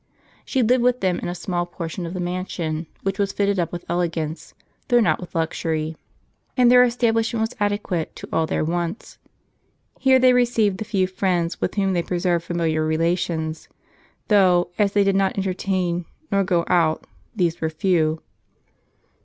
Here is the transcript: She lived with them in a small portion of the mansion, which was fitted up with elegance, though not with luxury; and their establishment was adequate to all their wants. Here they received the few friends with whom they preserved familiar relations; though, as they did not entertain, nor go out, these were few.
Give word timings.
She 0.43 0.63
lived 0.63 0.81
with 0.83 1.01
them 1.01 1.19
in 1.19 1.27
a 1.27 1.35
small 1.35 1.67
portion 1.67 2.07
of 2.07 2.15
the 2.15 2.19
mansion, 2.19 2.87
which 3.03 3.19
was 3.19 3.31
fitted 3.31 3.59
up 3.59 3.71
with 3.71 3.85
elegance, 3.87 4.55
though 4.87 4.99
not 4.99 5.19
with 5.19 5.35
luxury; 5.35 5.95
and 6.57 6.71
their 6.71 6.81
establishment 6.83 7.41
was 7.41 7.55
adequate 7.59 8.15
to 8.15 8.27
all 8.33 8.47
their 8.47 8.65
wants. 8.65 9.19
Here 9.99 10.17
they 10.17 10.33
received 10.33 10.79
the 10.79 10.85
few 10.85 11.05
friends 11.05 11.61
with 11.61 11.75
whom 11.75 11.93
they 11.93 12.01
preserved 12.01 12.45
familiar 12.45 12.83
relations; 12.83 13.69
though, 14.27 14.71
as 14.79 14.93
they 14.93 15.03
did 15.03 15.15
not 15.15 15.37
entertain, 15.37 16.05
nor 16.31 16.43
go 16.43 16.63
out, 16.67 17.05
these 17.35 17.61
were 17.61 17.69
few. 17.69 18.23